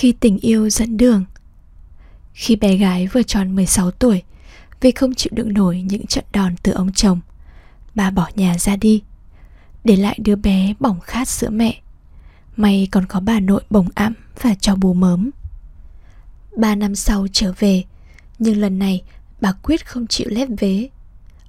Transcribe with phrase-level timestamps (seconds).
[0.00, 1.24] Khi tình yêu dẫn đường.
[2.32, 4.22] Khi bé gái vừa tròn 16 tuổi
[4.80, 7.20] Vì không chịu đựng nổi những trận đòn từ ông chồng
[7.94, 9.02] Bà bỏ nhà ra đi
[9.84, 11.80] Để lại đứa bé bỏng khát sữa mẹ.
[12.56, 15.30] May còn có bà nội bồng ẵm và cho bú mớm.
[16.56, 17.84] Ba năm sau trở về
[18.38, 19.02] Nhưng lần này
[19.40, 20.88] bà quyết không chịu lép vế.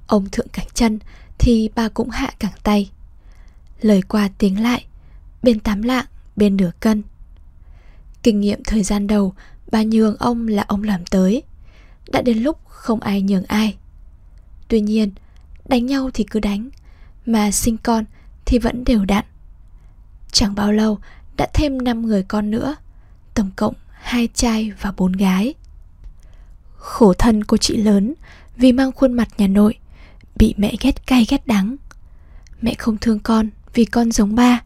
[0.08, 1.00] Ông thượng cẳng chân
[1.38, 2.92] Thì bà cũng hạ cẳng tay.
[3.82, 4.86] Lời qua tiếng lại
[5.44, 6.06] Bên tám lạng,
[6.36, 7.04] bên nửa cân
[8.24, 9.34] Kinh nghiệm thời gian đầu,
[9.72, 11.44] Bà nhường ông là ông làm tới.
[12.08, 13.76] Đã đến lúc không ai nhường ai.
[14.68, 15.12] Tuy nhiên,
[15.66, 16.70] Đánh nhau thì cứ đánh,
[17.26, 18.06] Mà sinh con
[18.46, 19.26] thì vẫn đều đặn.
[20.31, 21.00] Chẳng bao lâu,
[21.38, 22.76] Đã thêm 5 người con nữa,
[23.34, 25.54] Tổng cộng hai trai và bốn gái.
[26.76, 28.14] Khổ thân cô chị lớn,
[28.58, 29.76] Vì mang khuôn mặt nhà nội,
[30.36, 31.76] Bị mẹ ghét cay ghét đắng.
[32.62, 34.62] Mẹ không thương con vì con giống ba.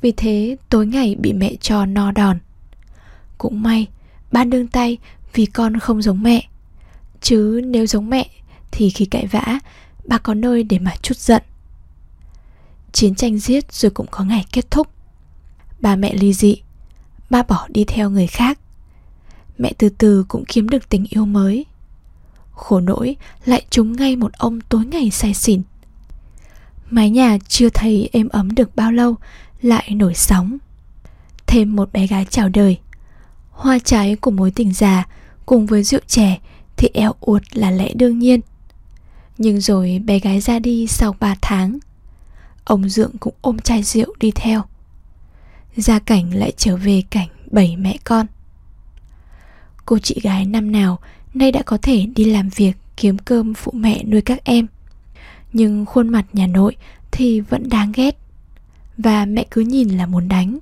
[0.00, 2.38] Vì thế, tối ngày bị mẹ cho no đòn
[3.42, 3.86] cũng may
[4.32, 4.98] Ba nương tay
[5.34, 6.48] vì con không giống mẹ.
[7.20, 8.30] Chứ nếu giống mẹ,
[8.70, 9.58] Thì khi cãi vã
[10.04, 11.42] Ba có nơi để mà chút giận.
[12.92, 14.88] Chiến tranh giết rồi cũng có ngày kết thúc.
[15.80, 16.56] Ba mẹ ly dị,
[17.30, 18.58] Ba bỏ đi theo người khác.
[19.58, 21.66] Mẹ từ từ cũng kiếm được tình yêu mới.
[22.52, 25.62] Khổ nỗi, lại trúng ngay một ông tối ngày say xỉn.
[26.90, 29.14] Mái nhà chưa thấy êm ấm được bao lâu,
[29.62, 30.58] Lại nổi sóng.
[31.46, 32.78] Thêm một bé gái chào đời
[33.52, 35.06] hoa trái của mối tình già
[35.46, 36.38] cùng với rượu trẻ
[36.76, 38.40] thì eo uột là lẽ đương nhiên.
[39.38, 41.78] Nhưng rồi bé gái ra đi sau 3 tháng.
[42.64, 44.62] Ông Dượng cũng ôm chai rượu đi theo.
[45.76, 48.26] Gia cảnh lại trở về cảnh bảy mẹ con.
[49.86, 50.98] Cô chị gái năm nào
[51.34, 54.66] nay đã có thể đi làm việc kiếm cơm phụ mẹ nuôi các em.
[55.52, 56.76] Nhưng khuôn mặt nhà nội
[57.10, 58.18] thì vẫn đáng ghét.
[58.98, 60.58] Và mẹ cứ nhìn là muốn đánh,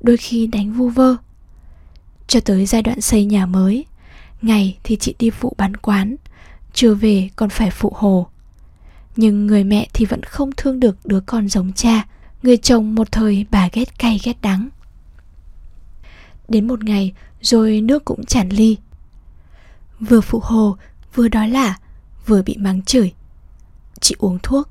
[0.00, 1.16] đôi khi đánh vu vơ.
[2.26, 3.84] Cho tới giai đoạn xây nhà mới.
[4.42, 6.16] Ngày thì chị đi phụ bán quán,
[6.72, 8.26] Chưa về còn phải phụ hồ.
[9.16, 12.04] Nhưng người mẹ thì vẫn không thương được đứa con giống cha,
[12.42, 14.68] Người chồng một thời bà ghét cay ghét đắng.
[16.48, 18.76] Đến một ngày, rồi nước cũng tràn ly.
[20.00, 20.76] Vừa phụ hồ,
[21.14, 21.78] vừa đói lả
[22.26, 23.12] Vừa bị mắng chửi.
[24.00, 24.68] Chị uống thuốc.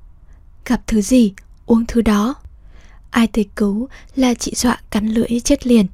[0.65, 1.33] Gặp thứ gì,
[1.65, 2.35] uống thứ đó.
[3.09, 5.87] Ai tới cứu là chị dọa cắn lưỡi chết liền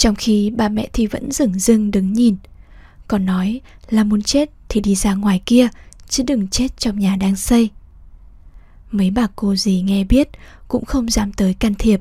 [0.00, 2.36] trong khi ba mẹ thì vẫn dửng dưng đứng nhìn.
[3.08, 5.68] Còn nói là muốn chết thì đi ra ngoài kia,
[6.08, 7.70] Chứ đừng chết trong nhà đang xây.
[8.90, 10.28] Mấy bà cô gì nghe biết
[10.68, 12.00] Cũng không dám tới can thiệp.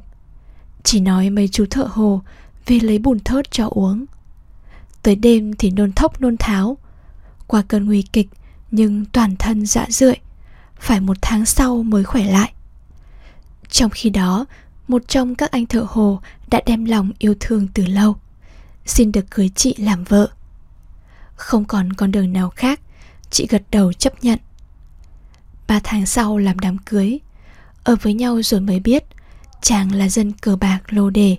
[0.84, 2.22] Chỉ nói mấy chú thợ hồ
[2.66, 4.06] Về lấy bùn thớt cho uống.
[5.04, 6.78] Tới đêm thì nôn thốc nôn tháo.
[7.48, 8.30] Qua cơn nguy kịch,
[8.72, 10.16] Nhưng toàn thân dạ rượi,
[10.80, 12.54] Phải một tháng sau mới khỏe lại.
[13.70, 14.46] Trong khi đó,
[14.88, 16.20] một trong các anh thợ hồ
[16.50, 18.16] đã đem lòng yêu thương từ lâu.
[18.86, 20.30] Xin được cưới chị làm vợ.
[21.36, 22.80] Không còn con đường nào khác,
[23.30, 24.40] chị gật đầu chấp nhận.
[25.68, 27.20] Ba tháng sau làm đám cưới,
[27.84, 29.04] ở với nhau rồi mới biết
[29.62, 31.38] chàng là dân cờ bạc lô đề.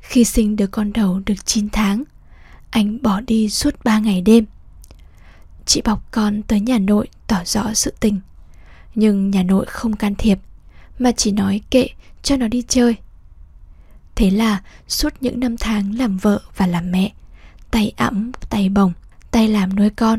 [0.00, 2.02] Khi sinh đứa con đầu được 9 tháng,
[2.70, 4.44] anh bỏ đi suốt 3 ngày đêm.
[5.66, 8.20] Chị bọc con tới nhà nội tỏ rõ sự tình.
[8.94, 10.38] Nhưng nhà nội không can thiệp,
[10.98, 11.88] mà chỉ nói kệ
[12.22, 12.96] cho nó đi chơi
[14.16, 17.12] thế là, suốt những năm tháng làm vợ và làm mẹ,
[17.70, 18.92] tay ẵm, tay bồng,
[19.30, 20.18] tay làm nuôi con,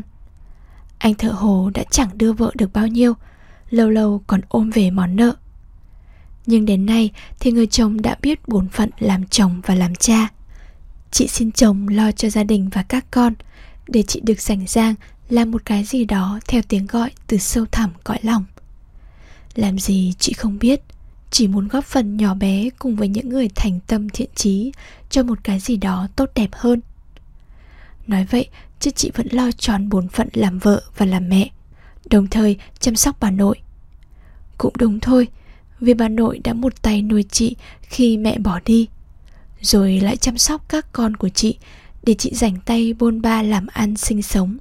[0.98, 3.14] anh thợ hồ đã chẳng đưa vợ được bao nhiêu,
[3.70, 5.34] lâu lâu còn ôm về món nợ.
[6.46, 7.10] Nhưng đến nay
[7.40, 10.28] thì người chồng đã biết bổn phận làm chồng và làm cha.
[11.10, 13.34] Chị xin chồng lo cho gia đình và các con,
[13.86, 14.94] để chị được rảnh rang
[15.28, 18.44] làm một cái gì đó theo tiếng gọi từ sâu thẳm cõi lòng.
[19.54, 20.80] Làm gì chị không biết
[21.30, 24.72] chỉ muốn góp phần nhỏ bé cùng với những người thành tâm thiện trí
[25.10, 26.80] cho một cái gì đó tốt đẹp hơn
[28.06, 28.48] nói vậy
[28.80, 31.50] chứ chị vẫn lo tròn bổn phận làm vợ và làm mẹ
[32.10, 33.56] đồng thời chăm sóc bà nội
[34.58, 35.28] cũng đúng thôi
[35.80, 38.88] vì bà nội đã một tay nuôi chị khi mẹ bỏ đi
[39.60, 41.58] rồi lại chăm sóc các con của chị
[42.02, 44.56] để chị rảnh tay bôn ba làm ăn sinh sống.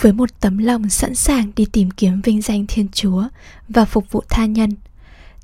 [0.00, 3.24] Với một tấm lòng sẵn sàng đi tìm kiếm vinh danh Thiên Chúa
[3.68, 4.70] và phục vụ tha nhân,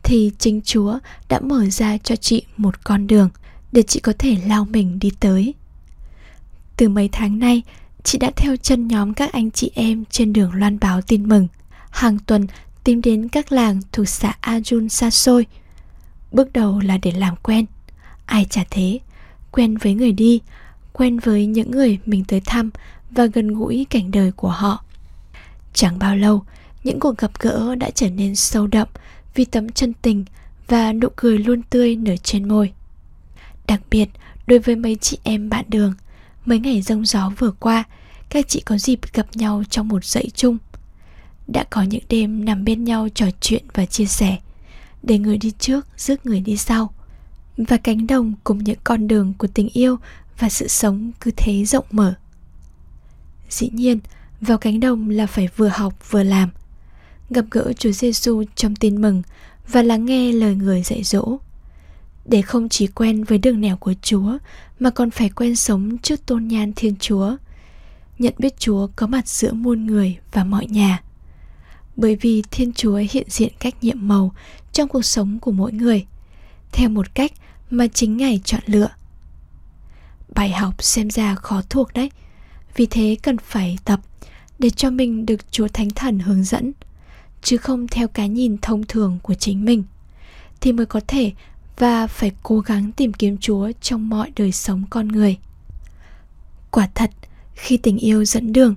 [0.03, 0.99] thì chính Chúa
[1.29, 3.29] đã mở ra cho chị một con đường
[3.73, 5.55] để chị có thể lao mình đi tới.
[6.77, 7.63] Từ mấy tháng nay,
[8.03, 11.49] chị đã theo chân nhóm các anh chị em trên đường loan báo tin mừng.
[11.91, 12.47] Hàng tuần
[12.85, 15.47] tìm đến các làng thuộc xã Ajun xa xôi.
[16.33, 17.67] Bước đầu là để làm quen.
[18.27, 18.99] Ai chả thế,
[19.51, 20.41] quen với người đi,
[20.93, 22.71] quen với những người mình tới thăm
[23.11, 24.85] và gần gũi cảnh đời của họ.
[25.75, 26.45] Chẳng bao lâu,
[26.85, 28.89] những cuộc gặp gỡ đã trở nên sâu đậm
[29.35, 30.25] vì tấm chân tình
[30.69, 32.73] và nụ cười luôn tươi nở trên môi.
[33.67, 34.09] Đặc biệt,
[34.47, 35.95] đối với mấy chị em bạn đường,
[36.47, 37.85] mấy ngày rông gió vừa qua,
[38.29, 40.59] các chị có dịp gặp nhau trong một dãy chung.
[41.47, 44.39] Đã có những đêm nằm bên nhau trò chuyện và chia sẻ,
[45.03, 46.93] để người đi trước rước người đi sau.
[47.57, 49.97] Và cánh đồng cùng những con đường của tình yêu
[50.39, 52.15] và sự sống cứ thế rộng mở.
[53.49, 53.99] Dĩ nhiên,
[54.41, 56.51] vào cánh đồng là phải vừa học vừa làm.
[57.31, 59.23] Gặp gỡ Chúa Giêsu trong tin mừng
[59.69, 61.37] và lắng nghe lời người dạy dỗ.
[62.25, 64.39] Để không chỉ quen với đường nẻo của Chúa
[64.79, 67.37] mà còn phải quen sống trước tôn nhan Thiên Chúa.
[68.19, 71.03] Nhận biết Chúa có mặt giữa muôn người và mọi nhà.
[71.97, 74.33] Bởi vì Thiên Chúa hiện diện cách nhiệm màu
[74.73, 76.07] trong cuộc sống của mỗi người,
[76.73, 77.33] theo một cách
[77.71, 78.89] mà chính Ngài chọn lựa.
[80.35, 82.11] Bài học xem ra khó thuộc đấy,
[82.77, 84.01] vì thế cần phải tập
[84.59, 86.73] để cho mình được Chúa Thánh Thần hướng dẫn,
[87.43, 89.85] chứ không theo cái nhìn thông thường của chính mình,
[90.61, 91.33] thì mới có thể
[91.79, 95.39] và phải cố gắng tìm kiếm Chúa trong mọi đời sống con người.
[96.71, 97.11] Quả thật,
[97.55, 98.75] khi tình yêu dẫn đường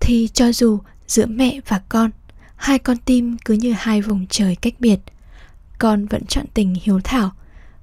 [0.00, 2.10] thì cho dù giữa mẹ và con,
[2.56, 4.98] hai con tim cứ như hai vùng trời cách biệt,
[5.78, 7.32] con vẫn chọn tình hiếu thảo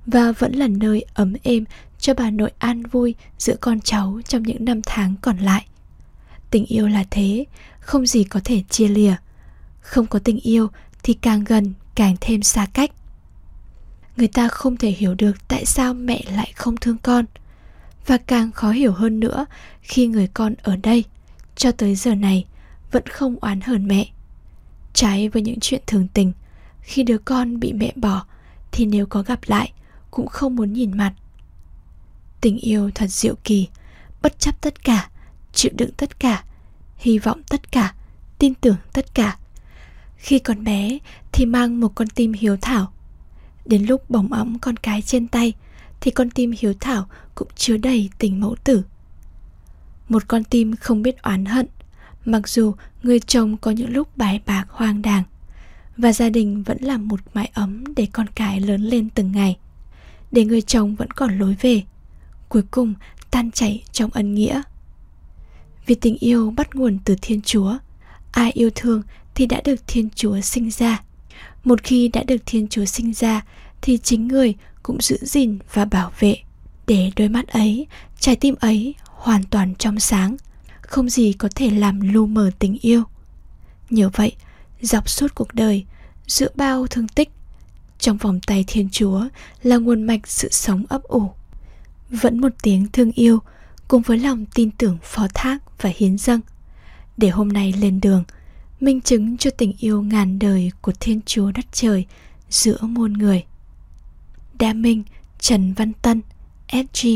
[0.05, 1.63] và vẫn là nơi ấm êm
[1.99, 5.65] cho bà nội an vui giữa con cháu trong những năm tháng còn lại.
[6.49, 7.45] Tình yêu là thế,
[7.79, 9.15] không gì có thể chia lìa.
[9.83, 10.67] Không có tình yêu
[11.03, 12.91] thì càng gần càng thêm xa cách.
[14.17, 17.25] Người ta không thể hiểu được tại sao mẹ lại không thương con,
[18.07, 19.45] và càng khó hiểu hơn nữa
[19.81, 21.03] khi người con ở đây
[21.55, 22.45] cho tới giờ này
[22.91, 24.09] vẫn không oán hờn mẹ.
[24.93, 26.31] Trái với những chuyện thường tình,
[26.81, 28.25] khi đứa con bị mẹ bỏ
[28.71, 29.71] thì nếu có gặp lại
[30.11, 31.13] cũng không muốn nhìn mặt.
[32.41, 33.67] Tình yêu thật diệu kỳ,
[34.21, 35.09] bất chấp tất cả,
[35.53, 36.43] chịu đựng tất cả,
[36.97, 37.93] hy vọng tất cả,
[38.39, 39.37] tin tưởng tất cả
[40.23, 40.97] khi còn bé
[41.31, 42.93] thì mang một con tim hiếu thảo.
[43.65, 45.53] Đến lúc bồng ấm con cái trên tay
[46.01, 48.83] Thì con tim hiếu thảo cũng chứa đầy tình mẫu tử.
[50.09, 51.67] Một con tim không biết oán hận,
[52.25, 55.23] Mặc dù người chồng có những lúc bài bạc hoang đàng
[55.97, 59.57] Và gia đình vẫn là một mái ấm để con cái lớn lên từng ngày,
[60.31, 61.83] Để người chồng vẫn còn lối về,
[62.49, 62.93] Cuối cùng
[63.31, 64.61] tan chảy trong ân nghĩa.
[65.85, 67.77] Vì tình yêu bắt nguồn từ Thiên Chúa,
[68.31, 69.01] Ai yêu thương
[69.35, 71.03] thì đã được Thiên Chúa sinh ra.
[71.63, 73.41] Một khi đã được thiên chúa sinh ra,
[73.81, 76.37] thì chính người cũng giữ gìn và bảo vệ,
[76.87, 77.87] để đôi mắt ấy,
[78.19, 80.35] trái tim ấy hoàn toàn trong sáng,
[80.81, 83.03] không gì có thể làm lu mờ tình yêu.
[83.89, 84.35] Nhờ vậy,
[84.81, 85.85] dọc suốt cuộc đời,
[86.27, 87.29] giữa bao thương tích,
[87.99, 89.27] trong vòng tay thiên chúa
[89.63, 91.31] là nguồn mạch sự sống ấp ủ.
[92.09, 93.39] Vẫn một tiếng thương yêu
[93.87, 96.41] cùng với lòng tin tưởng phó thác và hiến dâng.
[97.17, 98.23] Để hôm nay lên đường
[98.83, 102.05] minh chứng cho tình yêu ngàn đời của Thiên Chúa đất trời
[102.49, 103.43] giữa muôn người.
[104.59, 105.03] Đa Minh,
[105.39, 106.21] Trần Văn Tân,
[106.71, 107.07] SG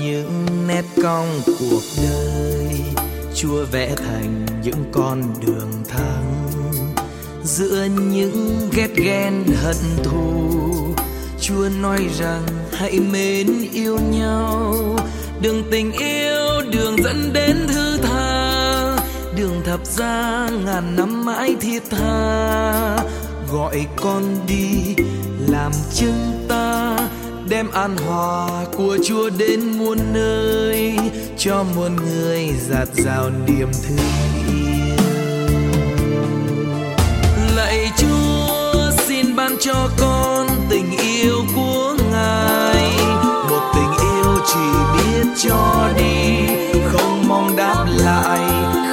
[0.00, 2.80] những nét cong cuộc đời.
[3.34, 6.44] Chúa vẽ thành những con đường thăng
[7.44, 10.50] giữa những ghét ghen hận thù,
[11.40, 14.74] chúa nói rằng hãy mến yêu nhau.
[15.40, 18.96] Đường tình yêu, đường dẫn đến thứ tha.
[19.36, 22.96] Đường thập giá ngàn năm mãi thiết tha.
[23.52, 24.94] Gọi con đi
[25.48, 26.83] làm chứng ta
[27.48, 30.96] đem an hòa của Chúa đến muôn nơi
[31.38, 33.98] cho muôn người dạt dào niềm thương.
[37.56, 42.92] Lạy Chúa xin ban cho con tình yêu của Ngài,
[43.50, 44.60] một tình yêu chỉ
[44.94, 46.46] biết cho đi,
[46.92, 48.40] không mong đáp lại,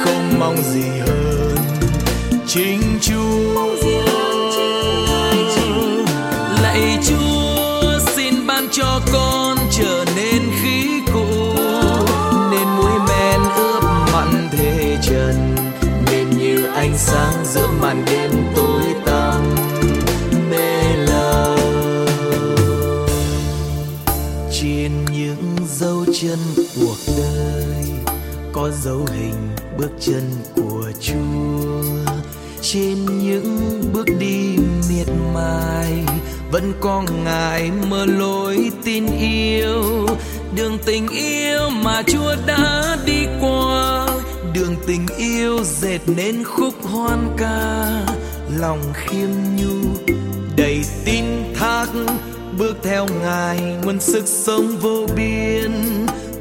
[0.04, 1.56] không mong gì hơn.
[2.46, 2.91] Chính
[8.72, 11.54] cho con trở nên khí cụ,
[12.50, 15.56] nên muối men ướp mặn thế trần,
[16.10, 19.54] nên như ánh sáng giữa màn đêm tối tăm
[20.50, 21.56] mê lờ.
[24.60, 26.38] Trên những dấu chân
[26.80, 27.84] cuộc đời,
[28.52, 29.48] có dấu hình
[29.78, 32.12] bước chân của Chúa.
[32.62, 34.56] Trên những bước đi
[34.88, 36.04] miệt mài
[36.52, 40.06] vẫn có ngài mơ lối tin yêu.
[40.56, 44.06] Đường tình yêu mà Chúa đã đi qua.
[44.54, 47.86] Đường tình yêu dệt nên khúc hoan ca.
[48.58, 50.14] Lòng khiêm nhu,
[50.56, 51.86] đầy tin thác.
[52.58, 55.72] Bước theo ngài, nguồn sức sống vô biên.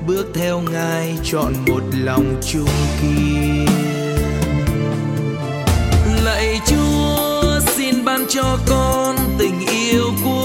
[0.08, 2.70] Bước theo ngài, chọn một lòng chung
[3.02, 3.71] kiên
[8.22, 10.41] ban cho con tình yêu của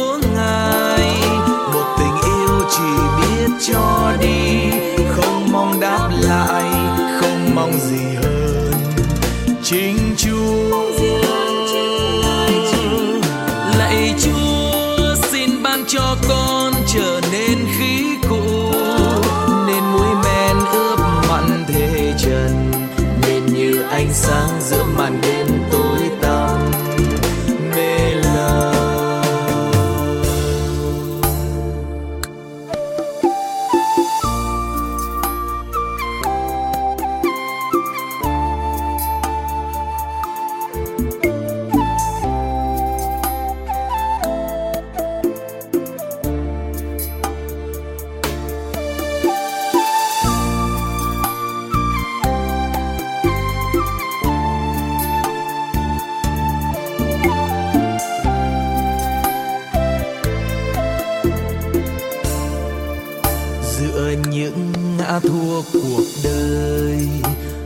[64.15, 67.09] những ngã thua cuộc đời.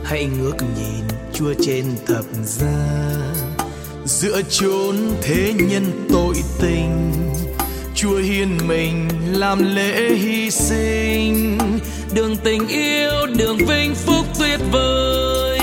[0.03, 3.11] Hãy ngước nhìn chúa trên thập giá.
[4.05, 7.11] Giữa chốn thế nhân tội tình,
[7.95, 11.57] chúa hiền mình làm lễ hy sinh.
[12.13, 15.59] Đường tình yêu, đường vinh phúc tuyệt vời.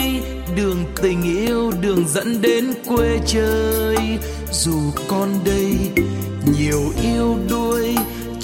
[0.57, 3.97] Đường tình yêu, đường dẫn đến quê chơi
[4.53, 5.75] dù con đây
[6.59, 7.95] nhiều yêu đuối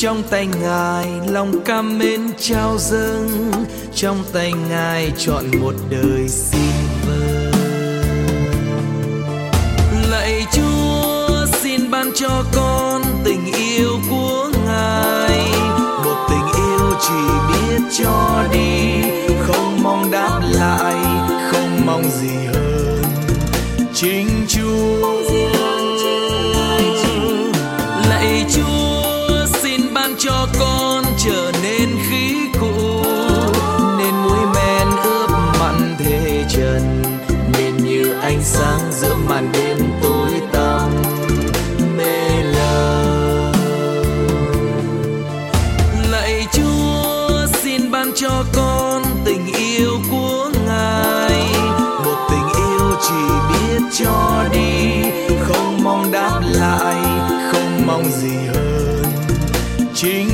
[0.05, 3.53] trong tay ngài, lòng cam mến trao dâng.
[3.95, 6.73] Trong tay ngài chọn một đời xin
[7.07, 7.53] vâng.
[10.11, 15.39] Lạy chúa, xin ban cho con tình yêu của ngài.
[16.05, 19.03] Một tình yêu chỉ biết cho đi.
[19.47, 20.95] Không mong đáp lại,
[21.53, 23.03] không mong gì hơn.
[23.95, 25.14] Chính chúa
[60.05, 60.34] chính